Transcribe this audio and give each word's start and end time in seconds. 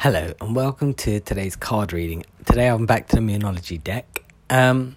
Hello 0.00 0.34
and 0.42 0.54
welcome 0.54 0.92
to 0.92 1.20
today's 1.20 1.56
card 1.56 1.90
reading. 1.94 2.22
Today 2.44 2.68
I'm 2.68 2.84
back 2.84 3.08
to 3.08 3.16
the 3.16 3.22
Moonology 3.22 3.82
deck. 3.82 4.24
Um, 4.50 4.96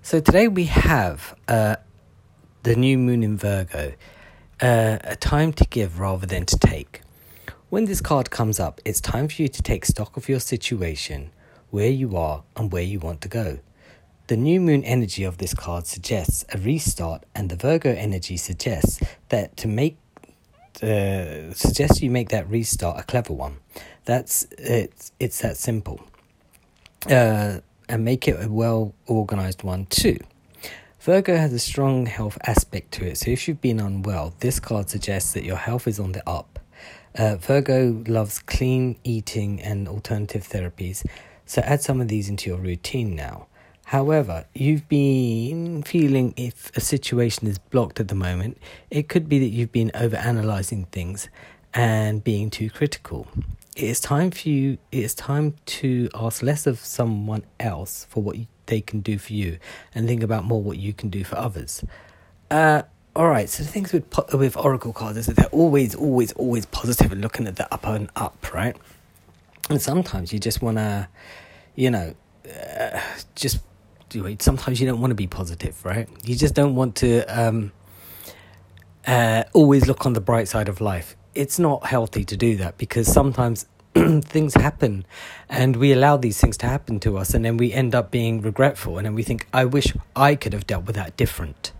so 0.00 0.18
today 0.18 0.48
we 0.48 0.64
have 0.64 1.36
uh, 1.46 1.76
the 2.62 2.74
new 2.74 2.96
moon 2.96 3.22
in 3.22 3.36
Virgo, 3.36 3.92
uh, 4.62 4.98
a 5.04 5.14
time 5.16 5.52
to 5.52 5.66
give 5.66 6.00
rather 6.00 6.26
than 6.26 6.46
to 6.46 6.58
take. 6.58 7.02
When 7.68 7.84
this 7.84 8.00
card 8.00 8.30
comes 8.30 8.58
up, 8.58 8.80
it's 8.86 8.98
time 8.98 9.28
for 9.28 9.42
you 9.42 9.48
to 9.48 9.62
take 9.62 9.84
stock 9.84 10.16
of 10.16 10.26
your 10.26 10.40
situation, 10.40 11.32
where 11.68 11.90
you 11.90 12.16
are, 12.16 12.42
and 12.56 12.72
where 12.72 12.82
you 12.82 12.98
want 12.98 13.20
to 13.20 13.28
go. 13.28 13.58
The 14.28 14.38
new 14.38 14.58
moon 14.58 14.82
energy 14.84 15.22
of 15.22 15.36
this 15.36 15.52
card 15.52 15.86
suggests 15.86 16.46
a 16.52 16.58
restart, 16.58 17.24
and 17.34 17.50
the 17.50 17.56
Virgo 17.56 17.90
energy 17.90 18.38
suggests 18.38 19.00
that 19.28 19.58
to 19.58 19.68
make 19.68 19.98
uh, 20.82 21.52
suggests 21.52 22.02
you 22.02 22.10
make 22.10 22.30
that 22.30 22.48
restart 22.48 23.00
a 23.00 23.02
clever 23.02 23.32
one. 23.32 23.58
That's 24.04 24.46
it's 24.58 25.12
it's 25.20 25.40
that 25.40 25.56
simple. 25.56 26.00
Uh, 27.08 27.60
and 27.88 28.04
make 28.04 28.28
it 28.28 28.42
a 28.42 28.48
well 28.48 28.94
organized 29.06 29.62
one 29.62 29.86
too. 29.86 30.18
Virgo 31.00 31.36
has 31.36 31.52
a 31.52 31.58
strong 31.58 32.06
health 32.06 32.38
aspect 32.46 32.92
to 32.92 33.06
it, 33.06 33.16
so 33.16 33.30
if 33.30 33.48
you've 33.48 33.60
been 33.60 33.80
unwell, 33.80 34.34
this 34.40 34.60
card 34.60 34.90
suggests 34.90 35.32
that 35.32 35.44
your 35.44 35.56
health 35.56 35.88
is 35.88 35.98
on 35.98 36.12
the 36.12 36.28
up. 36.28 36.58
Uh, 37.14 37.36
Virgo 37.36 38.04
loves 38.06 38.38
clean 38.38 38.96
eating 39.02 39.60
and 39.62 39.88
alternative 39.88 40.46
therapies, 40.46 41.04
so 41.46 41.62
add 41.62 41.80
some 41.80 42.00
of 42.00 42.08
these 42.08 42.28
into 42.28 42.50
your 42.50 42.58
routine 42.58 43.16
now. 43.16 43.46
However, 43.90 44.44
you've 44.54 44.88
been 44.88 45.82
feeling 45.82 46.32
if 46.36 46.70
a 46.76 46.80
situation 46.80 47.48
is 47.48 47.58
blocked 47.58 47.98
at 47.98 48.06
the 48.06 48.14
moment, 48.14 48.56
it 48.88 49.08
could 49.08 49.28
be 49.28 49.40
that 49.40 49.48
you've 49.48 49.72
been 49.72 49.90
over 49.96 50.14
analyzing 50.14 50.84
things 50.92 51.28
and 51.74 52.22
being 52.22 52.50
too 52.50 52.70
critical. 52.70 53.26
It 53.74 53.82
is 53.82 53.98
time 53.98 54.30
for 54.30 54.48
you, 54.48 54.78
it 54.92 55.02
is 55.02 55.12
time 55.12 55.56
to 55.80 56.08
ask 56.14 56.40
less 56.40 56.68
of 56.68 56.78
someone 56.78 57.42
else 57.58 58.06
for 58.08 58.22
what 58.22 58.36
they 58.66 58.80
can 58.80 59.00
do 59.00 59.18
for 59.18 59.32
you 59.32 59.58
and 59.92 60.06
think 60.06 60.22
about 60.22 60.44
more 60.44 60.62
what 60.62 60.78
you 60.78 60.92
can 60.92 61.10
do 61.10 61.24
for 61.24 61.34
others. 61.34 61.82
Uh, 62.48 62.82
all 63.16 63.28
right, 63.28 63.48
so 63.48 63.64
the 63.64 63.68
things 63.68 63.92
with 63.92 64.04
with 64.32 64.56
oracle 64.56 64.92
cards 64.92 65.18
is 65.18 65.26
that 65.26 65.34
they're 65.34 65.46
always, 65.46 65.96
always, 65.96 66.30
always 66.34 66.64
positive 66.66 67.10
and 67.10 67.20
looking 67.20 67.48
at 67.48 67.56
the 67.56 67.66
up 67.74 67.84
and 67.84 68.08
up, 68.14 68.54
right? 68.54 68.76
And 69.68 69.82
sometimes 69.82 70.32
you 70.32 70.38
just 70.38 70.62
want 70.62 70.76
to, 70.76 71.08
you 71.74 71.90
know, 71.90 72.14
uh, 72.46 73.00
just 73.34 73.58
sometimes 74.38 74.80
you 74.80 74.86
don't 74.86 75.00
want 75.00 75.10
to 75.10 75.16
be 75.16 75.26
positive, 75.26 75.84
right? 75.84 76.08
You 76.24 76.36
just 76.36 76.54
don't 76.54 76.74
want 76.74 76.96
to 76.96 77.22
um, 77.24 77.72
uh, 79.06 79.44
always 79.52 79.86
look 79.86 80.06
on 80.06 80.12
the 80.12 80.20
bright 80.20 80.48
side 80.48 80.68
of 80.68 80.80
life. 80.80 81.16
It's 81.34 81.58
not 81.58 81.86
healthy 81.86 82.24
to 82.24 82.36
do 82.36 82.56
that 82.56 82.78
because 82.78 83.10
sometimes 83.10 83.66
things 83.94 84.54
happen 84.54 85.04
and 85.48 85.76
we 85.76 85.92
allow 85.92 86.16
these 86.16 86.40
things 86.40 86.56
to 86.58 86.66
happen 86.66 87.00
to 87.00 87.18
us 87.18 87.34
and 87.34 87.44
then 87.44 87.56
we 87.56 87.72
end 87.72 87.94
up 87.94 88.10
being 88.10 88.40
regretful 88.40 88.98
and 88.98 89.06
then 89.06 89.14
we 89.14 89.22
think, 89.22 89.46
I 89.52 89.64
wish 89.64 89.94
I 90.14 90.34
could 90.34 90.52
have 90.52 90.66
dealt 90.66 90.84
with 90.86 90.96
that 90.96 91.16
different. 91.16 91.72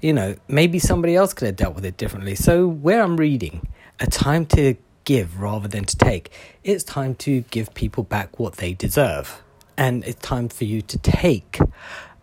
You 0.00 0.12
know, 0.12 0.34
maybe 0.48 0.78
somebody 0.78 1.14
else 1.14 1.32
could 1.32 1.46
have 1.46 1.56
dealt 1.56 1.74
with 1.74 1.84
it 1.84 1.96
differently. 1.96 2.34
So, 2.34 2.66
where 2.66 3.02
I'm 3.02 3.16
reading, 3.16 3.68
a 4.00 4.06
time 4.08 4.46
to 4.46 4.74
give 5.04 5.40
rather 5.40 5.68
than 5.68 5.84
to 5.84 5.96
take, 5.96 6.32
it's 6.64 6.82
time 6.82 7.14
to 7.16 7.42
give 7.42 7.72
people 7.74 8.02
back 8.02 8.40
what 8.40 8.54
they 8.54 8.72
deserve 8.72 9.42
and 9.82 10.04
it's 10.04 10.20
time 10.20 10.48
for 10.48 10.64
you 10.64 10.80
to 10.80 10.96
take 10.98 11.58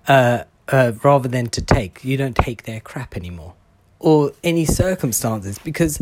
uh, 0.07 0.43
uh, 0.69 0.93
rather 1.03 1.27
than 1.27 1.47
to 1.47 1.61
take. 1.61 2.05
You 2.05 2.15
don't 2.15 2.35
take 2.35 2.63
their 2.63 2.79
crap 2.79 3.17
anymore 3.17 3.53
or 3.99 4.31
any 4.45 4.63
circumstances 4.63 5.59
because 5.59 6.01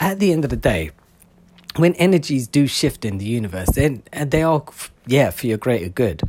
at 0.00 0.18
the 0.18 0.32
end 0.32 0.44
of 0.44 0.50
the 0.50 0.56
day, 0.56 0.90
when 1.76 1.94
energies 1.94 2.46
do 2.46 2.66
shift 2.66 3.06
in 3.06 3.16
the 3.16 3.24
universe, 3.24 3.70
then 3.70 4.02
they 4.12 4.42
are, 4.42 4.62
yeah, 5.06 5.30
for 5.30 5.46
your 5.46 5.56
greater 5.56 5.88
good, 5.88 6.20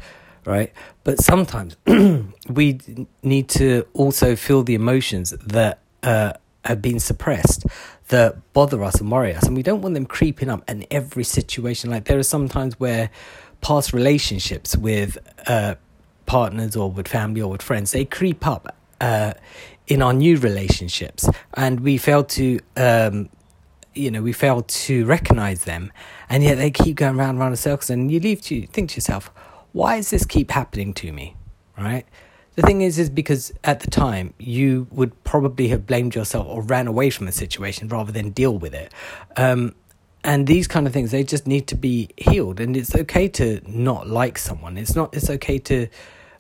right? 0.45 0.72
But 1.03 1.19
sometimes 1.19 1.75
we 2.50 2.80
need 3.22 3.50
to 3.50 3.85
also 3.94 4.38
feel 4.38 4.63
the 4.63 4.75
emotions 4.75 5.31
that 5.31 5.79
uh, 6.03 6.34
have 6.63 6.81
been 6.81 7.01
suppressed 7.01 7.66
that 8.07 8.53
bother 8.53 8.81
us 8.84 9.01
and 9.01 9.11
worry 9.11 9.35
us, 9.35 9.44
and 9.44 9.57
we 9.57 9.63
don't 9.63 9.81
want 9.81 9.96
them 9.96 10.06
creeping 10.06 10.50
up 10.50 10.63
in 10.69 10.85
every 10.90 11.25
situation. 11.25 11.90
Like 11.90 12.06
there 12.06 12.17
are 12.17 12.23
some 12.23 12.47
times 12.47 12.79
where 12.79 13.09
past 13.62 13.94
relationships 13.94 14.75
with 14.75 15.18
uh, 15.47 15.75
partners 16.25 16.75
or 16.75 16.92
with 16.92 17.08
family 17.08 17.42
or 17.42 17.52
with 17.52 17.62
friends, 17.62 17.92
they 17.92 18.06
creep 18.06 18.46
up 18.46 18.75
uh, 19.02 19.34
in 19.88 20.02
our 20.02 20.14
new 20.14 20.38
relationships, 20.38 21.28
and 21.56 21.80
we 21.80 21.97
fail 21.97 22.24
to, 22.24 22.59
um, 22.78 23.30
you 23.96 24.12
know, 24.12 24.22
we 24.22 24.31
fail 24.31 24.62
to 24.62 25.06
recognize 25.06 25.64
them, 25.64 25.92
and 26.30 26.44
yet 26.44 26.56
they 26.56 26.70
keep 26.70 26.97
going 26.97 27.18
round 27.18 27.31
and 27.31 27.40
round 27.40 27.53
in 27.53 27.58
circles, 27.58 27.90
and 27.90 28.12
you 28.12 28.20
leave 28.20 28.42
to 28.42 28.68
think 28.68 28.92
to 28.92 28.96
yourself, 28.97 29.31
why 29.72 29.97
does 29.97 30.09
this 30.12 30.26
keep 30.26 30.52
happening 30.52 30.94
to 30.94 31.12
me, 31.12 31.36
right? 31.78 32.06
The 32.56 32.62
thing 32.62 32.81
is, 32.81 33.00
is 33.00 33.09
because 33.09 33.53
at 33.64 33.80
the 33.80 33.90
time 33.90 34.34
you 34.38 34.88
would 34.91 35.24
probably 35.24 35.70
have 35.70 35.88
blamed 35.88 36.14
yourself 36.14 36.46
or 36.46 36.62
ran 36.62 36.88
away 36.88 37.09
from 37.09 37.26
the 37.26 37.31
situation 37.31 37.88
rather 37.88 38.12
than 38.12 38.31
deal 38.31 38.58
with 38.58 38.74
it. 38.74 38.94
Um, 39.38 39.76
and 40.24 40.47
these 40.47 40.68
kind 40.68 40.85
of 40.88 40.94
things 40.94 41.12
they 41.12 41.24
just 41.24 41.47
need 41.47 41.68
to 41.68 41.75
be 41.75 42.09
healed. 42.18 42.59
And 42.59 42.75
it's 42.75 42.96
okay 42.96 43.28
to 43.30 43.62
not 43.66 44.07
like 44.07 44.38
someone. 44.38 44.78
It's 44.78 44.96
not 44.96 45.13
it's 45.16 45.30
okay 45.30 45.59
to 45.59 45.88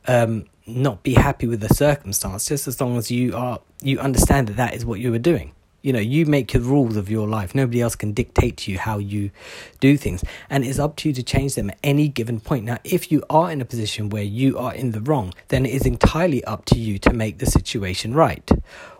um, 0.07 0.45
not 0.67 1.03
be 1.03 1.13
happy 1.13 1.47
with 1.47 1.61
the 1.61 1.73
circumstance 1.73 2.47
just 2.47 2.67
as 2.67 2.79
long 2.79 2.97
as 2.97 3.09
you 3.09 3.35
are 3.35 3.59
you 3.81 3.99
understand 3.99 4.47
that 4.47 4.57
that 4.57 4.73
is 4.73 4.85
what 4.85 4.99
you 4.99 5.11
were 5.11 5.19
doing. 5.19 5.53
You 5.81 5.93
know 5.93 5.99
you 5.99 6.25
make 6.25 6.51
the 6.51 6.59
rules 6.59 6.97
of 6.97 7.09
your 7.09 7.27
life. 7.27 7.55
Nobody 7.55 7.81
else 7.81 7.95
can 7.95 8.11
dictate 8.11 8.57
to 8.57 8.71
you 8.71 8.77
how 8.77 8.97
you 8.97 9.31
do 9.79 9.95
things. 9.95 10.25
And 10.49 10.65
it's 10.65 10.77
up 10.77 10.97
to 10.97 11.09
you 11.09 11.15
to 11.15 11.23
change 11.23 11.55
them 11.55 11.69
at 11.69 11.77
any 11.81 12.09
given 12.09 12.41
point. 12.41 12.65
Now 12.65 12.79
if 12.83 13.13
you 13.13 13.23
are 13.29 13.49
in 13.49 13.61
a 13.61 13.65
position 13.65 14.09
where 14.09 14.23
you 14.23 14.57
are 14.57 14.73
in 14.73 14.91
the 14.91 14.99
wrong 14.99 15.33
then 15.47 15.65
it 15.65 15.73
is 15.73 15.85
entirely 15.85 16.43
up 16.43 16.65
to 16.65 16.77
you 16.77 16.99
to 16.99 17.13
make 17.13 17.37
the 17.37 17.45
situation 17.45 18.13
right. 18.13 18.49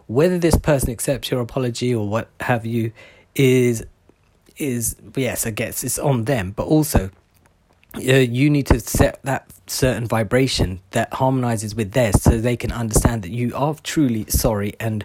Whether 0.08 0.40
this 0.40 0.56
person 0.56 0.90
accepts 0.90 1.30
your 1.30 1.42
apology 1.42 1.94
or 1.94 2.08
what 2.08 2.30
have 2.40 2.66
you 2.66 2.94
is 3.36 3.86
is 4.60 4.96
yes, 5.16 5.48
I 5.48 5.52
guess 5.52 5.84
it's 5.84 6.00
on 6.00 6.26
them, 6.26 6.52
but 6.52 6.68
also 6.68 7.10
uh, 7.96 8.00
you 8.00 8.50
need 8.50 8.68
to 8.68 8.80
set 8.80 9.20
that 9.24 9.52
certain 9.66 10.06
vibration 10.06 10.80
that 10.92 11.14
harmonizes 11.14 11.74
with 11.74 11.92
theirs 11.94 12.22
so 12.22 12.38
they 12.38 12.56
can 12.56 12.72
understand 12.72 13.24
that 13.24 13.32
you 13.32 13.56
are 13.56 13.76
truly 13.84 14.26
sorry 14.30 14.74
and 14.80 15.04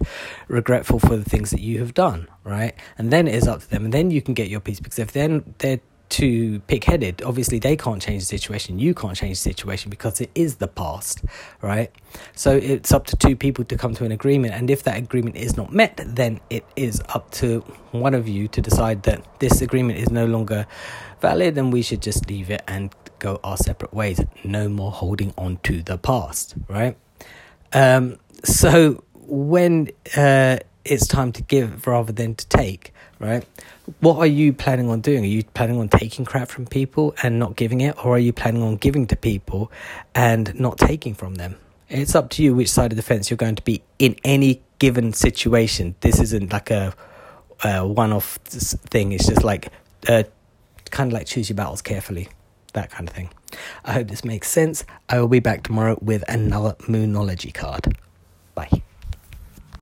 regretful 0.49 0.99
for 0.99 1.17
the 1.17 1.25
things 1.25 1.51
that 1.51 1.61
you 1.61 1.79
have 1.79 1.95
done, 1.95 2.29
right? 2.45 2.75
And 2.99 3.11
then 3.11 3.27
it 3.27 3.35
is 3.35 3.49
up 3.49 3.61
to 3.61 3.71
them, 3.71 3.85
and 3.85 3.95
then 3.95 4.11
you 4.11 4.21
can 4.21 4.35
get 4.35 4.49
your 4.49 4.61
peace 4.61 4.81
because 4.81 4.99
if 4.99 5.13
then 5.13 5.55
they're 5.59 5.81
too 6.09 6.61
pick 6.61 6.85
headed, 6.85 7.23
obviously 7.23 7.59
they 7.59 7.77
can't 7.77 8.01
change 8.01 8.23
the 8.23 8.27
situation. 8.27 8.79
You 8.79 8.95
can't 8.95 9.17
change 9.17 9.39
the 9.39 9.51
situation 9.51 9.91
because 9.91 10.21
it 10.21 10.31
is 10.35 10.57
the 10.57 10.69
past, 10.69 11.25
right? 11.61 11.91
So 12.35 12.57
it's 12.57 12.93
up 12.93 13.07
to 13.07 13.17
two 13.17 13.37
people 13.37 13.65
to 13.65 13.77
come 13.77 13.95
to 13.95 14.05
an 14.05 14.13
agreement. 14.13 14.55
And 14.55 14.71
if 14.71 14.83
that 14.85 14.97
agreement 14.97 15.37
is 15.37 15.57
not 15.57 15.73
met, 15.73 16.01
then 16.05 16.41
it 16.51 16.65
is 16.77 17.03
up 17.09 17.31
to 17.33 17.61
one 17.91 18.15
of 18.15 18.29
you 18.29 18.49
to 18.49 18.61
decide 18.61 19.03
that 19.05 19.41
this 19.41 19.61
agreement 19.61 19.99
is 19.99 20.11
no 20.11 20.27
longer 20.27 20.67
valid 21.21 21.59
and 21.59 21.73
we 21.73 21.83
should 21.83 22.03
just 22.03 22.29
leave 22.29 22.51
it 22.51 22.63
and 22.69 22.95
go 23.19 23.41
our 23.43 23.57
separate 23.57 23.93
ways. 23.93 24.21
No 24.45 24.69
more 24.69 24.93
holding 24.93 25.33
on 25.37 25.59
to 25.65 25.83
the 25.83 25.99
past, 25.99 26.55
right? 26.69 26.97
Um, 27.73 28.19
so 28.45 29.03
when 29.15 29.91
uh, 30.17 30.59
it's 30.85 31.07
time 31.07 31.33
to 31.33 31.43
give 31.43 31.87
rather 31.87 32.13
than 32.13 32.35
to 32.35 32.47
take, 32.49 32.93
right? 33.19 33.45
What 34.01 34.19
are 34.19 34.27
you 34.27 34.53
planning 34.53 34.89
on 34.91 35.01
doing? 35.01 35.25
Are 35.25 35.29
you 35.29 35.45
planning 35.45 35.79
on 35.79 35.89
taking 35.89 36.25
crap 36.25 36.49
from 36.49 36.67
people 36.67 37.15
and 37.23 37.39
not 37.39 37.57
giving 37.57 37.81
it, 37.81 37.97
or 38.05 38.17
are 38.17 38.19
you 38.19 38.33
planning 38.33 38.63
on 38.63 38.77
giving 38.77 39.07
to 39.09 39.17
people 39.17 39.71
and 40.15 40.59
not 40.59 40.79
taking 40.79 41.15
from 41.15 41.37
them? 41.37 41.57
It's 41.89 42.15
up 42.15 42.31
to 42.31 42.43
you 42.43 42.55
which 42.55 42.71
side 42.71 42.93
of 42.93 42.97
the 42.97 43.03
fence 43.03 43.31
you're 43.31 43.37
going 43.37 43.57
to 43.57 43.63
be 43.63 43.83
in 43.99 44.17
any 44.25 44.63
given 44.79 45.13
situation. 45.13 45.95
This 46.01 46.21
isn't 46.21 46.53
like 46.53 46.71
a, 46.71 46.95
a 47.63 47.87
one-off 47.87 48.37
thing. 48.37 49.13
It's 49.13 49.27
just 49.27 49.45
like 49.45 49.71
uh, 50.09 50.25
kind 50.91 51.13
of 51.13 51.15
like 51.15 51.27
choose 51.27 51.49
your 51.49 51.57
battles 51.57 51.83
carefully, 51.83 52.29
that 52.73 52.91
kind 52.91 53.09
of 53.09 53.15
thing. 53.15 53.31
I 53.85 53.93
hope 53.93 54.09
this 54.09 54.25
makes 54.25 54.49
sense. 54.49 54.85
I 55.09 55.21
will 55.21 55.29
be 55.29 55.41
back 55.41 55.63
tomorrow 55.63 55.99
with 56.01 56.25
another 56.29 56.75
Moonology 56.81 57.53
card. 57.53 57.97
Bye. 58.55 58.83